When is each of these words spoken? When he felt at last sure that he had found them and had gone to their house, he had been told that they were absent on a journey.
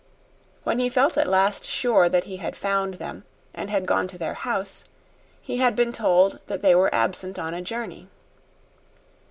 When 0.63 0.79
he 0.79 0.89
felt 0.89 1.15
at 1.15 1.27
last 1.29 1.63
sure 1.63 2.09
that 2.09 2.23
he 2.23 2.37
had 2.37 2.55
found 2.57 2.95
them 2.95 3.23
and 3.53 3.69
had 3.69 3.85
gone 3.85 4.07
to 4.07 4.17
their 4.17 4.33
house, 4.33 4.85
he 5.39 5.57
had 5.57 5.75
been 5.75 5.93
told 5.93 6.39
that 6.47 6.63
they 6.63 6.73
were 6.73 6.89
absent 6.95 7.37
on 7.37 7.53
a 7.53 7.61
journey. 7.61 8.07